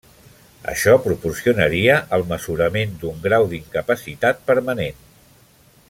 Això 0.71 0.93
proporcionaria 1.03 1.97
el 2.17 2.25
mesurament 2.31 2.97
d'un 3.03 3.21
grau 3.27 3.47
d'incapacitat 3.53 4.43
permanent. 4.51 5.07